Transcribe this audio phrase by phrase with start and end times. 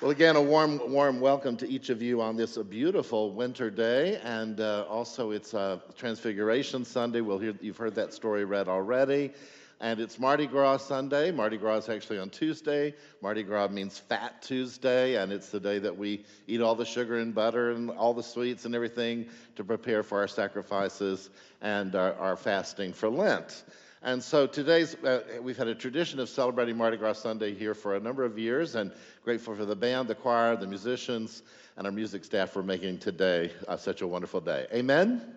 [0.00, 4.18] Well, again, a warm, warm welcome to each of you on this beautiful winter day,
[4.24, 7.20] and uh, also it's uh, Transfiguration Sunday.
[7.20, 9.30] We'll hear you've heard that story read already,
[9.78, 11.30] and it's Mardi Gras Sunday.
[11.30, 12.94] Mardi Gras is actually on Tuesday.
[13.20, 17.18] Mardi Gras means Fat Tuesday, and it's the day that we eat all the sugar
[17.18, 19.26] and butter and all the sweets and everything
[19.56, 21.28] to prepare for our sacrifices
[21.60, 23.64] and our, our fasting for Lent.
[24.02, 27.96] And so today's, uh, we've had a tradition of celebrating Mardi Gras Sunday here for
[27.96, 28.92] a number of years, and
[29.24, 31.42] grateful for the band, the choir, the musicians,
[31.76, 34.66] and our music staff for making today uh, such a wonderful day.
[34.72, 35.36] Amen?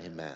[0.00, 0.12] Amen?
[0.12, 0.34] Amen.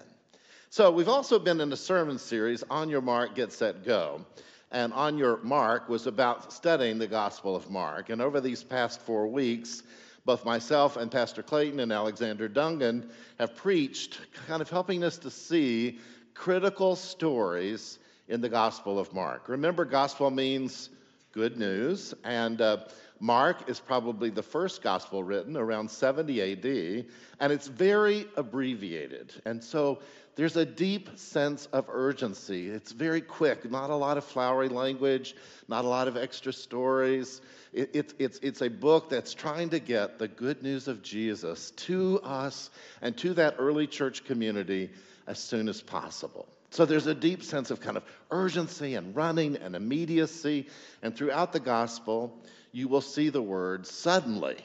[0.70, 4.24] So we've also been in a sermon series, On Your Mark, Get Set, Go.
[4.70, 8.08] And On Your Mark was about studying the Gospel of Mark.
[8.08, 9.82] And over these past four weeks,
[10.24, 15.30] both myself and Pastor Clayton and Alexander Dungan have preached, kind of helping us to
[15.30, 15.98] see
[16.36, 19.48] critical stories in the Gospel of Mark.
[19.48, 20.90] Remember, gospel means
[21.32, 22.78] good news, and uh,
[23.20, 27.06] Mark is probably the first gospel written around 70 AD,
[27.40, 29.32] and it's very abbreviated.
[29.46, 30.00] And so
[30.34, 32.68] there's a deep sense of urgency.
[32.68, 35.34] It's very quick, not a lot of flowery language,
[35.68, 37.40] not a lot of extra stories.
[37.72, 41.70] It, it, it's, it's a book that's trying to get the good news of Jesus
[41.72, 44.90] to us and to that early church community
[45.26, 46.46] as soon as possible.
[46.70, 50.66] So there's a deep sense of kind of urgency and running and immediacy.
[51.02, 52.36] And throughout the gospel,
[52.72, 54.56] you will see the word suddenly,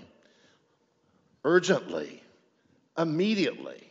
[1.44, 2.22] urgently,
[2.98, 3.88] immediately.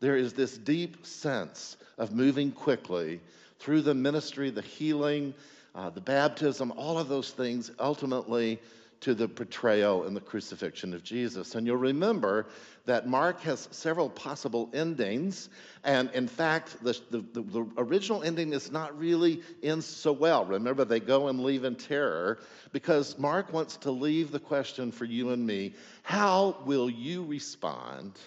[0.00, 3.20] There is this deep sense of moving quickly
[3.60, 5.34] through the ministry, the healing,
[5.74, 8.60] uh, the baptism, all of those things ultimately
[9.02, 11.56] to the portrayal and the crucifixion of Jesus.
[11.56, 12.46] And you'll remember
[12.86, 15.48] that Mark has several possible endings.
[15.82, 20.44] And in fact, the, the, the, original ending is not really ends so well.
[20.44, 22.38] Remember, they go and leave in terror
[22.70, 28.18] because Mark wants to leave the question for you and me how will you respond?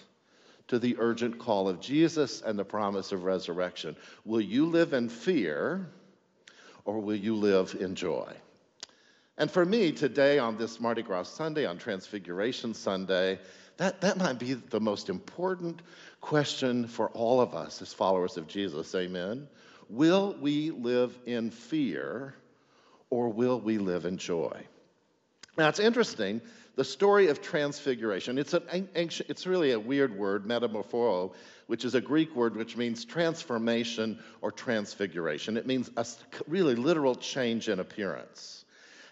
[0.68, 3.94] To the urgent call of Jesus and the promise of resurrection.
[4.24, 5.86] Will you live in fear
[6.84, 8.34] or will you live in joy?
[9.38, 13.38] And for me, today on this Mardi Gras Sunday, on Transfiguration Sunday,
[13.76, 15.82] that, that might be the most important
[16.22, 18.94] question for all of us as followers of Jesus.
[18.94, 19.46] Amen.
[19.90, 22.34] Will we live in fear
[23.10, 24.64] or will we live in joy?
[25.58, 26.40] Now, it's interesting.
[26.76, 31.32] The story of transfiguration, it's, an ancient, it's really a weird word, metamorpho,
[31.66, 35.56] which is a Greek word which means transformation or transfiguration.
[35.56, 36.06] It means a
[36.46, 38.65] really literal change in appearance.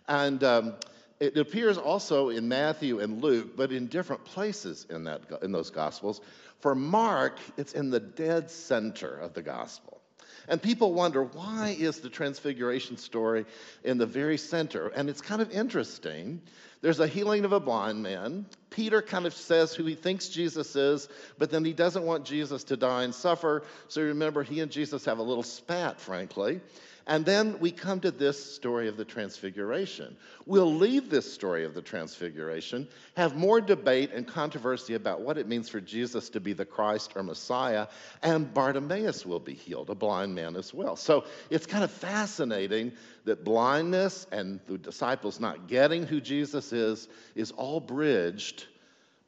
[0.08, 0.74] And um,
[1.20, 5.70] it appears also in Matthew and Luke, but in different places in, that, in those
[5.70, 6.20] Gospels.
[6.60, 10.00] For Mark, it's in the dead center of the Gospel.
[10.48, 13.46] And people wonder why is the transfiguration story
[13.82, 14.88] in the very center?
[14.88, 16.42] And it's kind of interesting.
[16.82, 18.44] There's a healing of a blind man.
[18.68, 22.64] Peter kind of says who he thinks Jesus is, but then he doesn't want Jesus
[22.64, 23.62] to die and suffer.
[23.88, 26.60] So remember, he and Jesus have a little spat, frankly.
[27.06, 30.16] And then we come to this story of the Transfiguration.
[30.46, 35.46] We'll leave this story of the Transfiguration, have more debate and controversy about what it
[35.46, 37.88] means for Jesus to be the Christ or Messiah,
[38.22, 40.96] and Bartimaeus will be healed, a blind man as well.
[40.96, 42.92] So it's kind of fascinating
[43.26, 48.66] that blindness and the disciples not getting who Jesus is is all bridged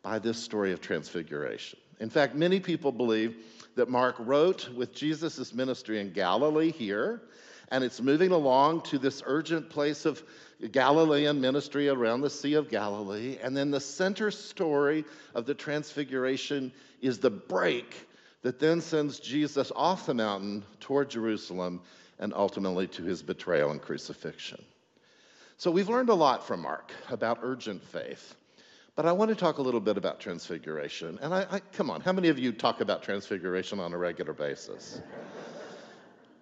[0.03, 1.79] by this story of Transfiguration.
[2.01, 3.37] In fact, many people believe
[3.75, 7.21] that Mark wrote with Jesus' ministry in Galilee here
[7.71, 10.23] and it's moving along to this urgent place of
[10.73, 13.39] Galilean ministry around the Sea of Galilee.
[13.43, 15.05] And then the center story
[15.35, 18.09] of the Transfiguration is the break
[18.43, 21.83] that then sends Jesus off the mountain toward Jerusalem
[22.19, 24.65] and ultimately to his betrayal and crucifixion.
[25.59, 28.35] So we've learned a lot from Mark about urgent faith.
[28.95, 31.19] But I want to talk a little bit about transfiguration.
[31.21, 34.33] And I, I, come on, how many of you talk about transfiguration on a regular
[34.33, 35.03] basis?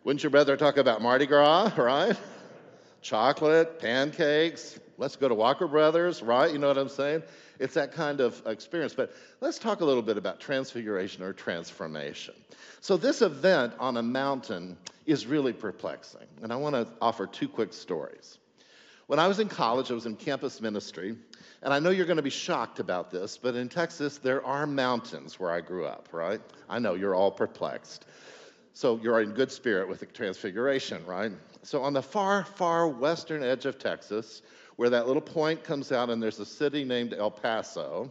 [0.05, 2.15] Wouldn't you rather talk about Mardi Gras, right?
[3.01, 6.53] Chocolate, pancakes, let's go to Walker Brothers, right?
[6.53, 7.23] You know what I'm saying?
[7.59, 8.93] It's that kind of experience.
[8.93, 12.35] But let's talk a little bit about transfiguration or transformation.
[12.83, 16.27] So, this event on a mountain is really perplexing.
[16.43, 18.37] And I want to offer two quick stories.
[19.07, 21.17] When I was in college, I was in campus ministry.
[21.63, 24.67] And I know you're going to be shocked about this, but in Texas, there are
[24.67, 26.43] mountains where I grew up, right?
[26.69, 28.05] I know you're all perplexed.
[28.77, 31.31] So you're in good spirit with the transfiguration, right?
[31.63, 34.43] So on the far, far western edge of Texas,
[34.75, 38.11] where that little point comes out and there's a city named El Paso,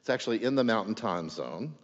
[0.00, 1.74] it's actually in the mountain time zone.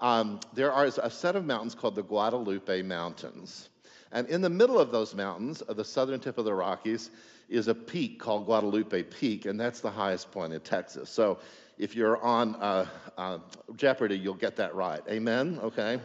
[0.00, 3.68] Um, there are a set of mountains called the Guadalupe Mountains.
[4.10, 7.10] And in the middle of those mountains, at the southern tip of the Rockies,
[7.50, 11.10] is a peak called Guadalupe Peak, and that's the highest point in Texas.
[11.10, 11.38] So
[11.76, 12.86] if you're on uh,
[13.18, 13.38] uh,
[13.76, 15.02] Jeopardy, you'll get that right.
[15.10, 15.60] Amen?
[15.62, 16.00] Okay?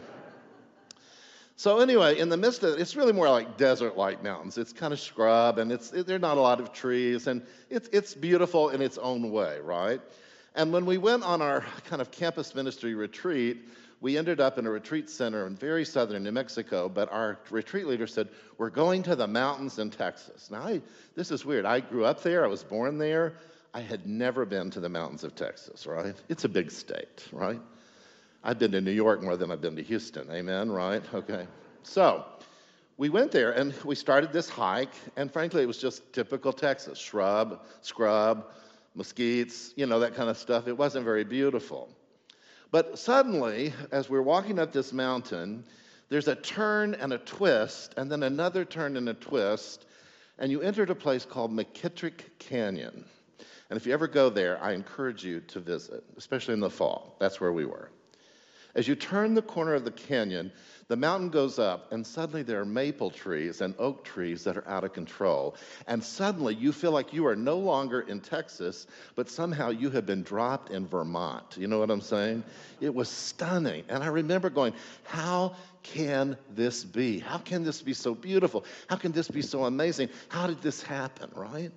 [1.56, 4.58] So anyway, in the midst of it, it's really more like desert-like mountains.
[4.58, 7.42] It's kind of scrub, and it's it, there are not a lot of trees, and
[7.70, 10.00] it's it's beautiful in its own way, right?
[10.54, 13.68] And when we went on our kind of campus ministry retreat,
[14.02, 17.86] we ended up in a retreat center in very southern New Mexico, but our retreat
[17.86, 18.28] leader said,
[18.58, 20.50] We're going to the mountains in Texas.
[20.50, 20.82] Now, I,
[21.14, 21.64] this is weird.
[21.64, 23.34] I grew up there, I was born there.
[23.74, 26.14] I had never been to the mountains of Texas, right?
[26.28, 27.60] It's a big state, right?
[28.44, 31.02] I've been to New York more than I've been to Houston, amen, right?
[31.14, 31.46] Okay.
[31.84, 32.24] So,
[32.96, 36.98] we went there and we started this hike, and frankly, it was just typical Texas
[36.98, 38.50] shrub, scrub,
[38.96, 40.66] mesquites, you know, that kind of stuff.
[40.66, 41.88] It wasn't very beautiful.
[42.70, 45.64] But suddenly, as we're walking up this mountain,
[46.08, 49.86] there's a turn and a twist, and then another turn and a twist,
[50.38, 53.04] and you entered a place called McKittrick Canyon.
[53.70, 57.16] And if you ever go there, I encourage you to visit, especially in the fall.
[57.18, 57.90] That's where we were.
[58.74, 60.50] As you turn the corner of the canyon,
[60.88, 64.68] the mountain goes up, and suddenly there are maple trees and oak trees that are
[64.68, 65.56] out of control.
[65.86, 70.06] And suddenly you feel like you are no longer in Texas, but somehow you have
[70.06, 71.56] been dropped in Vermont.
[71.56, 72.44] You know what I'm saying?
[72.80, 73.84] It was stunning.
[73.88, 77.20] And I remember going, How can this be?
[77.20, 78.64] How can this be so beautiful?
[78.88, 80.08] How can this be so amazing?
[80.28, 81.72] How did this happen, right?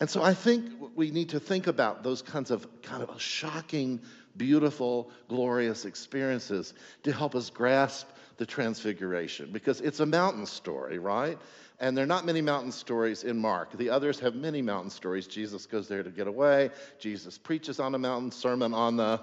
[0.00, 0.66] And so I think
[0.96, 4.00] we need to think about those kinds of kind of shocking
[4.36, 8.08] beautiful, glorious experiences to help us grasp
[8.38, 11.38] the transfiguration because it's a mountain story, right?
[11.80, 13.76] And there are not many mountain stories in Mark.
[13.76, 15.26] The others have many mountain stories.
[15.26, 16.70] Jesus goes there to get away.
[16.98, 19.20] Jesus preaches on a mountain, sermon on the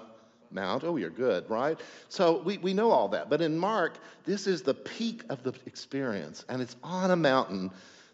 [0.50, 0.84] mount.
[0.84, 1.78] Oh, you're good, right?
[2.08, 3.30] So we, we know all that.
[3.30, 7.70] But in Mark, this is the peak of the experience, and it's on a mountain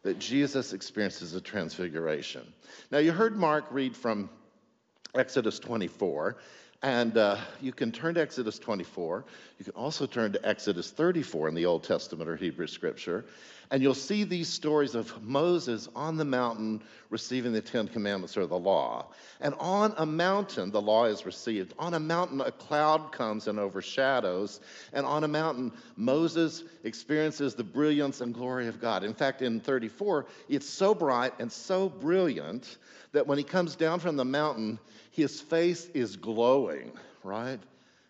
[0.07, 2.47] that Jesus experiences a transfiguration.
[2.93, 4.31] Now, you heard Mark read from
[5.17, 6.37] Exodus 24,
[6.81, 9.25] and uh, you can turn to Exodus 24.
[9.59, 13.25] You can also turn to Exodus 34 in the Old Testament or Hebrew Scripture.
[13.71, 18.47] And you'll see these stories of Moses on the mountain receiving the Ten Commandments or
[18.47, 19.07] the law.
[19.41, 21.75] And on a mountain, the law is received.
[21.79, 24.61] On a mountain, a cloud comes and overshadows.
[24.93, 29.05] And on a mountain, Moses experiences the brilliance and glory of God.
[29.05, 32.79] In fact, in 34, it's so bright and so brilliant
[33.13, 34.79] that when he comes down from the mountain,
[35.11, 36.93] his face is glowing,
[37.25, 37.61] right?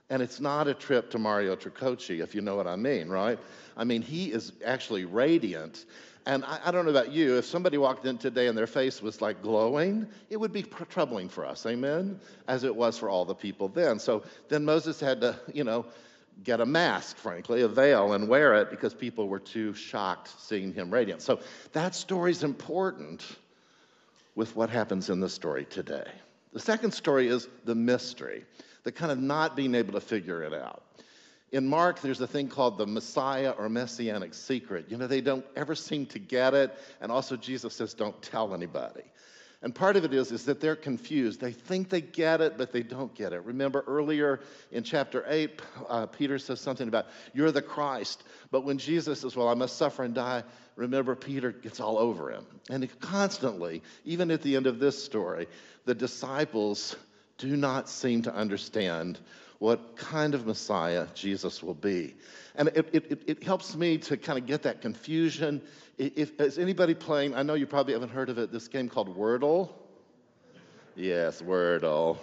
[0.08, 3.38] And it's not a trip to Mario Tricoci, if you know what I mean, right?
[3.76, 5.84] I mean, he is actually radiant.
[6.26, 9.02] And I, I, don't know about you, if somebody walked in today and their face
[9.02, 12.20] was like glowing, it would be pr- troubling for us, amen?
[12.46, 13.98] As it was for all the people then.
[13.98, 15.86] So then Moses had to, you know,
[16.44, 20.72] get a mask, frankly, a veil, and wear it because people were too shocked seeing
[20.72, 21.22] him radiant.
[21.22, 21.40] So
[21.72, 23.24] that story's important
[24.34, 26.08] with what happens in the story today.
[26.52, 28.44] The second story is the mystery,
[28.86, 30.80] the kind of not being able to figure it out.
[31.50, 34.86] In Mark, there's a thing called the Messiah or Messianic secret.
[34.88, 36.72] You know, they don't ever seem to get it.
[37.00, 39.02] And also, Jesus says, don't tell anybody.
[39.60, 41.40] And part of it is, is that they're confused.
[41.40, 43.44] They think they get it, but they don't get it.
[43.44, 44.38] Remember earlier
[44.70, 48.22] in chapter 8, uh, Peter says something about, You're the Christ.
[48.52, 50.44] But when Jesus says, Well, I must suffer and die,
[50.76, 52.46] remember Peter gets all over him.
[52.70, 55.48] And constantly, even at the end of this story,
[55.86, 56.94] the disciples
[57.38, 59.18] do not seem to understand
[59.58, 62.14] what kind of Messiah Jesus will be.
[62.54, 65.62] And it, it, it helps me to kind of get that confusion.
[65.98, 67.34] If, is anybody playing?
[67.34, 69.70] I know you probably haven't heard of it, this game called Wordle.
[70.94, 72.18] Yes, Wordle.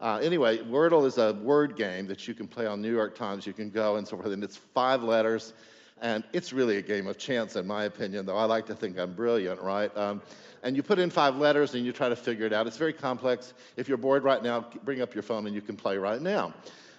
[0.00, 3.46] Uh, anyway, Wordle is a word game that you can play on New York Times.
[3.46, 5.52] You can go and so forth, and it's five letters,
[6.00, 8.98] and it's really a game of chance, in my opinion, though I like to think
[8.98, 9.94] I'm brilliant, right?
[9.96, 10.22] Um,
[10.62, 12.66] and you put in five letters and you try to figure it out.
[12.66, 13.54] It's very complex.
[13.76, 16.52] If you're bored right now, bring up your phone and you can play right now.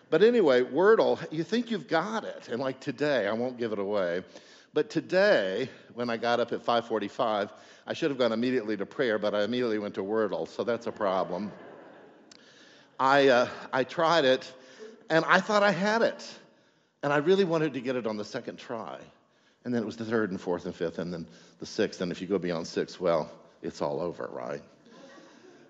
[0.10, 2.50] But anyway, Wordle, you think you've got it.
[2.50, 4.24] And like today, I won't give it away.
[4.74, 7.51] But today, when I got up at 5:45,
[7.88, 10.88] I should have gone immediately to prayer, but I immediately went to Wordle, so that's
[10.88, 11.51] a problem.
[13.00, 14.51] I, uh, I tried it,
[15.10, 16.25] and I thought I had it.
[17.03, 19.00] And I really wanted to get it on the second try.
[19.63, 21.27] And then it was the third and fourth and fifth, and then
[21.60, 22.01] the sixth.
[22.01, 23.31] And if you go beyond six, well,
[23.62, 24.62] it's all over, right?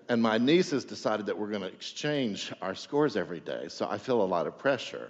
[0.08, 3.98] And my nieces decided that we're going to exchange our scores every day, so I
[3.98, 5.08] feel a lot of pressure.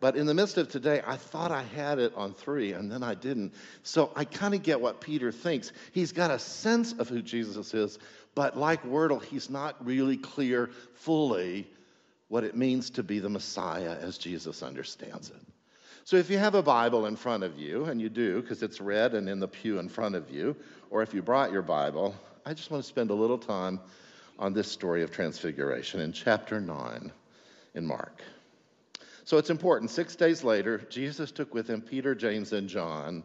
[0.00, 3.02] But in the midst of today, I thought I had it on three, and then
[3.02, 3.54] I didn't.
[3.82, 5.72] So I kind of get what Peter thinks.
[5.92, 7.98] He's got a sense of who Jesus is,
[8.34, 11.66] but like Wordle, he's not really clear fully
[12.28, 15.40] what it means to be the Messiah as Jesus understands it.
[16.04, 18.80] So if you have a Bible in front of you, and you do because it's
[18.80, 20.54] read and in the pew in front of you,
[20.90, 22.14] or if you brought your Bible,
[22.44, 23.80] I just want to spend a little time
[24.38, 27.10] on this story of transfiguration in chapter 9
[27.74, 28.22] in Mark.
[29.24, 29.90] So it's important.
[29.90, 33.22] Six days later, Jesus took with him Peter, James, and John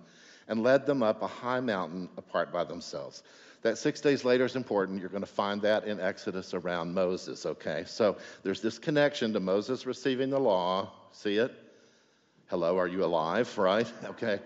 [0.48, 3.24] and led them up a high mountain apart by themselves.
[3.62, 5.00] That six days later is important.
[5.00, 7.84] You're going to find that in Exodus around Moses, okay?
[7.86, 10.92] So there's this connection to Moses receiving the law.
[11.12, 11.54] See it?
[12.48, 13.58] Hello, are you alive?
[13.58, 13.92] Right?
[14.06, 14.39] Okay.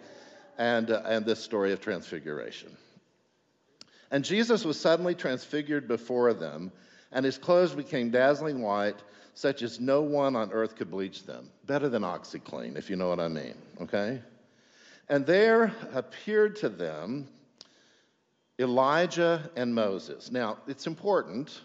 [0.56, 2.78] And, uh, and this story of transfiguration.
[4.12, 6.72] And Jesus was suddenly transfigured before them,
[7.12, 9.02] and his clothes became dazzling white,
[9.34, 11.50] such as no one on earth could bleach them.
[11.66, 14.22] Better than OxiClean, if you know what I mean, okay?
[15.10, 17.28] And there appeared to them
[18.60, 20.32] Elijah and Moses.
[20.32, 21.62] Now, it's important.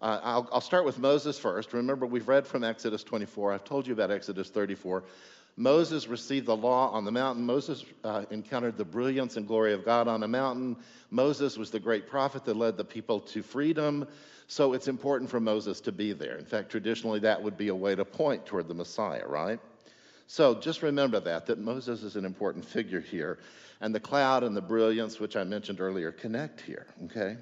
[0.00, 1.72] Uh, I'll, I'll start with Moses first.
[1.72, 3.52] Remember, we've read from Exodus 24.
[3.52, 5.04] I've told you about Exodus 34.
[5.56, 7.46] Moses received the law on the mountain.
[7.46, 10.76] Moses uh, encountered the brilliance and glory of God on a mountain.
[11.10, 14.06] Moses was the great prophet that led the people to freedom.
[14.48, 16.36] So it's important for Moses to be there.
[16.36, 19.58] In fact, traditionally, that would be a way to point toward the Messiah, right?
[20.26, 23.38] So just remember that, that Moses is an important figure here.
[23.80, 27.36] And the cloud and the brilliance, which I mentioned earlier, connect here, okay?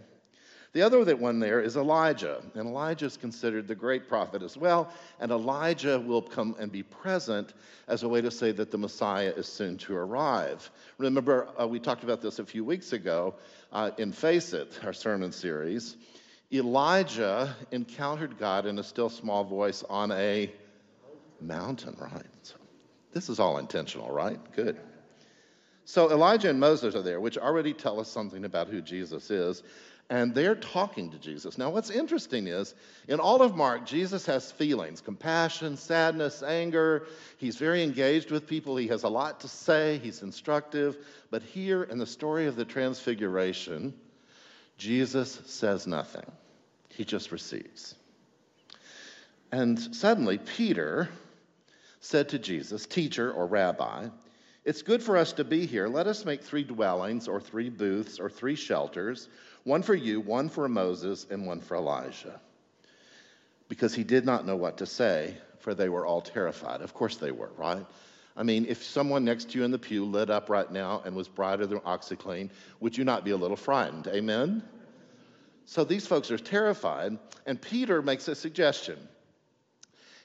[0.73, 4.57] The other that one there is Elijah, and Elijah is considered the great prophet as
[4.57, 7.55] well, and Elijah will come and be present
[7.87, 10.69] as a way to say that the Messiah is soon to arrive.
[10.99, 13.37] Remember, uh, we talked about this a few weeks ago
[13.73, 15.97] uh, in Face It, our sermon series.
[16.53, 20.50] Elijah encountered God in a still small voice on a
[21.41, 22.26] mountain, right?
[22.43, 22.57] So
[23.14, 24.38] this is all intentional, right?
[24.52, 24.78] Good.
[25.87, 29.62] So Elijah and Moses are there, which already tell us something about who Jesus is
[30.11, 31.56] and they're talking to Jesus.
[31.56, 32.75] Now, what's interesting is
[33.09, 37.06] in all of Mark, Jesus has feelings compassion, sadness, anger.
[37.38, 38.76] He's very engaged with people.
[38.76, 40.99] He has a lot to say, he's instructive.
[41.30, 43.94] But here in the story of the Transfiguration,
[44.76, 46.30] Jesus says nothing,
[46.90, 47.94] he just receives.
[49.50, 51.09] And suddenly, Peter
[52.04, 54.08] said to Jesus, Teacher or Rabbi,
[54.64, 55.88] it's good for us to be here.
[55.88, 59.28] Let us make three dwellings, or three booths, or three shelters
[59.64, 62.38] one for you, one for Moses, and one for Elijah.
[63.68, 66.82] Because he did not know what to say, for they were all terrified.
[66.82, 67.87] Of course they were, right?
[68.37, 71.16] I mean, if someone next to you in the pew lit up right now and
[71.16, 74.06] was brighter than OxiClean, would you not be a little frightened?
[74.08, 74.62] Amen?
[75.64, 78.99] So these folks are terrified, and Peter makes a suggestion.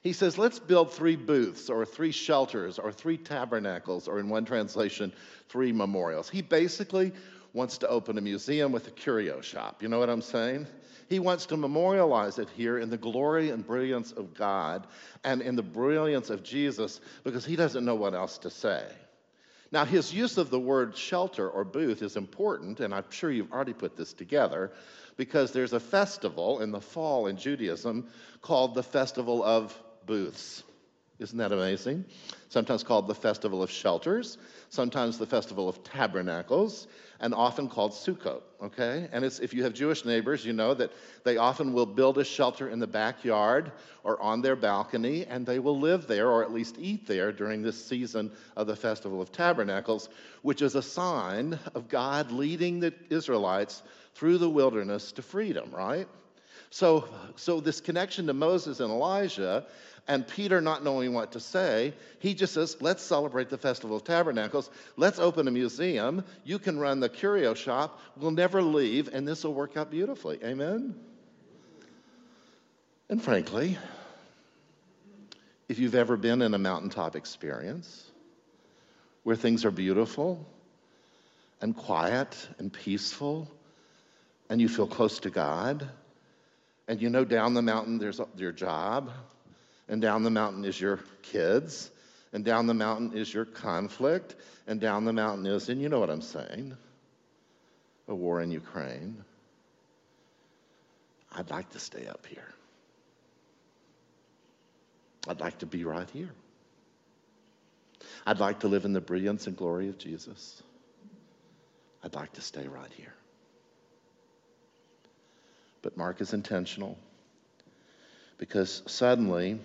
[0.01, 4.45] He says, let's build three booths or three shelters or three tabernacles, or in one
[4.45, 5.11] translation,
[5.49, 6.29] three memorials.
[6.29, 7.11] He basically
[7.53, 9.81] wants to open a museum with a curio shop.
[9.81, 10.67] You know what I'm saying?
[11.09, 14.87] He wants to memorialize it here in the glory and brilliance of God
[15.23, 18.85] and in the brilliance of Jesus because he doesn't know what else to say.
[19.71, 23.51] Now, his use of the word shelter or booth is important, and I'm sure you've
[23.51, 24.71] already put this together
[25.17, 28.07] because there's a festival in the fall in Judaism
[28.41, 29.77] called the Festival of
[30.09, 30.63] Booths.
[31.19, 32.03] Isn't that amazing?
[32.47, 34.39] Sometimes called the Festival of Shelters,
[34.69, 36.87] sometimes the Festival of Tabernacles,
[37.19, 39.07] and often called Sukkot, okay?
[39.11, 40.91] And if you have Jewish neighbors, you know that
[41.25, 43.71] they often will build a shelter in the backyard
[44.03, 47.61] or on their balcony, and they will live there or at least eat there during
[47.61, 50.09] this season of the Festival of Tabernacles,
[50.41, 53.83] which is a sign of God leading the Israelites
[54.15, 56.07] through the wilderness to freedom, right?
[56.71, 59.65] So, so this connection to Moses and Elijah
[60.07, 64.03] and Peter, not knowing what to say, he just says, Let's celebrate the Festival of
[64.03, 64.69] Tabernacles.
[64.97, 66.23] Let's open a museum.
[66.43, 67.99] You can run the curio shop.
[68.17, 70.39] We'll never leave, and this will work out beautifully.
[70.43, 70.95] Amen?
[73.09, 73.77] And frankly,
[75.67, 78.09] if you've ever been in a mountaintop experience
[79.23, 80.45] where things are beautiful
[81.61, 83.47] and quiet and peaceful,
[84.49, 85.87] and you feel close to God,
[86.89, 89.11] and you know down the mountain there's your job,
[89.87, 91.91] and down the mountain is your kids,
[92.33, 95.99] and down the mountain is your conflict, and down the mountain is, and you know
[95.99, 96.75] what I'm saying,
[98.07, 99.23] a war in Ukraine.
[101.31, 102.51] I'd like to stay up here.
[105.27, 106.31] I'd like to be right here.
[108.25, 110.63] I'd like to live in the brilliance and glory of Jesus.
[112.03, 113.13] I'd like to stay right here.
[115.81, 116.97] But Mark is intentional
[118.37, 119.59] because suddenly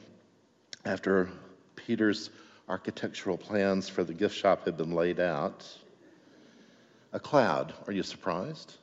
[0.84, 1.28] after
[1.76, 2.30] Peter's
[2.68, 5.66] architectural plans for the gift shop had been laid out,
[7.12, 7.72] a cloud.
[7.86, 8.74] Are you surprised?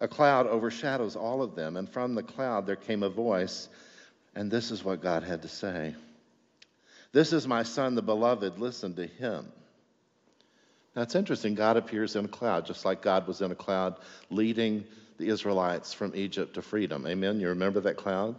[0.00, 3.68] A cloud overshadows all of them, and from the cloud there came a voice,
[4.34, 5.94] and this is what God had to say.
[7.12, 8.58] This is my son, the beloved.
[8.58, 9.46] Listen to him.
[10.94, 11.54] That's interesting.
[11.54, 13.96] God appears in a cloud, just like God was in a cloud
[14.30, 14.84] leading
[15.18, 17.06] the Israelites from Egypt to freedom.
[17.06, 17.40] Amen?
[17.40, 18.36] You remember that cloud?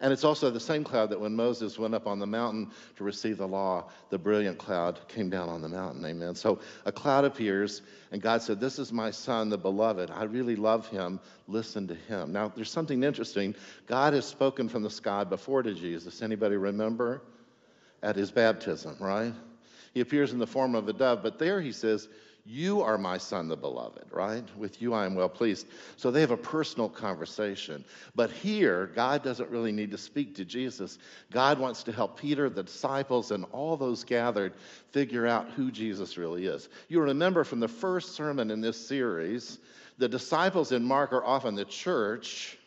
[0.00, 3.04] And it's also the same cloud that when Moses went up on the mountain to
[3.04, 6.04] receive the law, the brilliant cloud came down on the mountain.
[6.04, 6.34] Amen.
[6.34, 7.80] So a cloud appears,
[8.10, 10.10] and God said, This is my son, the beloved.
[10.10, 11.20] I really love him.
[11.46, 12.32] Listen to him.
[12.32, 13.54] Now, there's something interesting.
[13.86, 16.20] God has spoken from the sky before to Jesus.
[16.22, 17.22] Anybody remember?
[18.02, 19.32] At his baptism, right?
[19.94, 22.08] He appears in the form of a dove, but there he says,
[22.46, 24.44] you are my son, the beloved, right?
[24.58, 25.66] With you I am well pleased.
[25.96, 27.84] So they have a personal conversation.
[28.14, 30.98] But here, God doesn't really need to speak to Jesus.
[31.32, 34.52] God wants to help Peter, the disciples, and all those gathered
[34.90, 36.68] figure out who Jesus really is.
[36.88, 39.58] You remember from the first sermon in this series,
[39.96, 42.58] the disciples in Mark are often the church,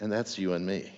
[0.00, 0.90] and that's you and me.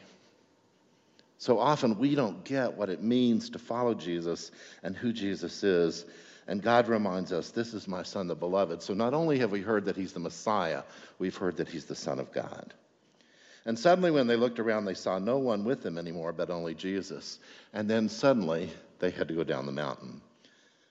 [1.39, 4.53] So often we don't get what it means to follow Jesus
[4.85, 6.05] and who Jesus is.
[6.51, 8.83] And God reminds us, This is my Son, the beloved.
[8.83, 10.83] So not only have we heard that he's the Messiah,
[11.21, 12.75] we've heard that he's the Son of God.
[13.65, 16.75] And suddenly, when they looked around, they saw no one with them anymore but only
[16.75, 17.39] Jesus.
[17.73, 20.23] And then suddenly, they had to go down the mountain.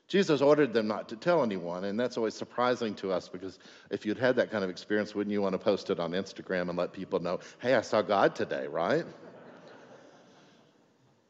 [0.07, 3.59] Jesus ordered them not to tell anyone, and that's always surprising to us because
[3.91, 6.69] if you'd had that kind of experience, wouldn't you want to post it on Instagram
[6.69, 9.05] and let people know, hey, I saw God today, right?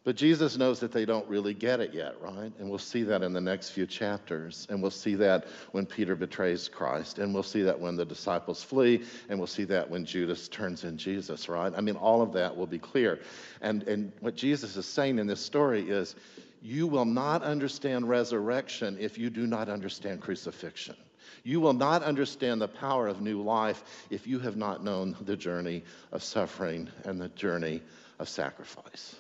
[0.06, 2.54] But Jesus knows that they don't really get it yet, right?
[2.58, 4.66] And we'll see that in the next few chapters.
[4.70, 7.20] And we'll see that when Peter betrays Christ.
[7.20, 9.04] And we'll see that when the disciples flee.
[9.28, 11.74] And we'll see that when Judas turns in Jesus, right?
[11.76, 13.20] I mean, all of that will be clear.
[13.62, 16.16] And, and what Jesus is saying in this story is
[16.62, 20.96] you will not understand resurrection if you do not understand crucifixion.
[21.44, 25.36] You will not understand the power of new life if you have not known the
[25.36, 27.82] journey of suffering and the journey
[28.18, 29.16] of sacrifice.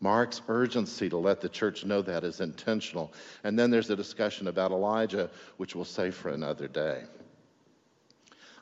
[0.00, 3.12] Mark's urgency to let the church know that is intentional.
[3.44, 7.04] And then there's a discussion about Elijah, which we'll save for another day.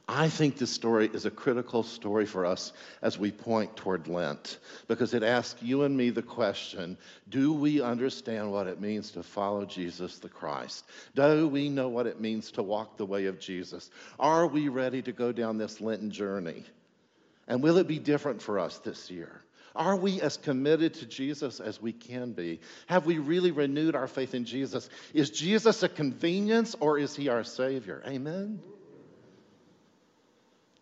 [0.07, 4.59] I think this story is a critical story for us as we point toward Lent
[4.87, 6.99] because it asks you and me the question
[7.31, 10.85] do we understand what it means to follow Jesus the Christ?
[11.15, 13.91] Do we know what it means to walk the way of Jesus?
[14.21, 16.65] Are we ready to go down this Lenten journey?
[17.49, 19.41] And will it be different for us this year?
[19.75, 22.61] Are we as committed to Jesus as we can be?
[22.87, 24.89] Have we really renewed our faith in Jesus?
[25.13, 28.03] Is Jesus a convenience or is he our Savior?
[28.07, 28.61] Amen.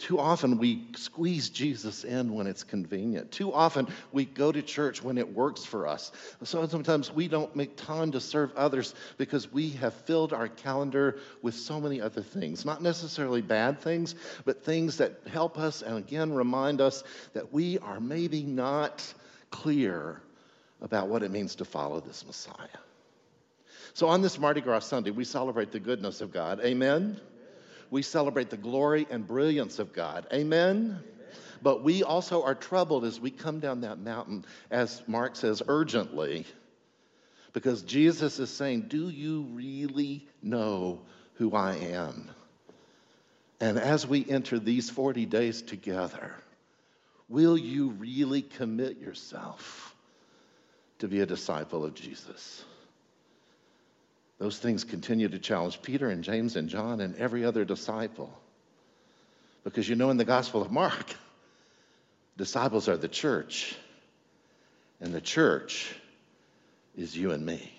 [0.03, 3.31] Too often we squeeze Jesus in when it's convenient.
[3.31, 6.11] Too often we go to church when it works for us.
[6.43, 11.21] So sometimes we don't make time to serve others because we have filled our calendar
[11.41, 12.65] with so many other things.
[12.65, 17.79] Not necessarily bad things, but things that help us and again remind us that we
[17.79, 19.05] are maybe not
[19.53, 20.21] clear
[20.81, 22.67] about what it means to follow this Messiah.
[23.95, 26.59] So on this Mardi Gras Sunday, we celebrate the goodness of God.
[26.65, 27.21] Amen
[27.92, 30.26] we celebrate the glory and brilliance of God.
[30.33, 30.76] Amen?
[30.76, 31.05] Amen?
[31.61, 36.46] But we also are troubled as we come down that mountain, as Mark says, urgently,
[37.52, 41.02] because Jesus is saying, Do you really know
[41.35, 42.31] who I am?
[43.61, 46.35] And as we enter these 40 days together,
[47.28, 49.94] will you really commit yourself
[51.00, 52.64] to be a disciple of Jesus?
[54.42, 58.37] Those things continue to challenge Peter and James and John and every other disciple.
[59.62, 61.14] Because you know, in the Gospel of Mark,
[62.37, 63.76] disciples are the church,
[65.00, 65.94] and the church
[66.96, 67.72] is you and me.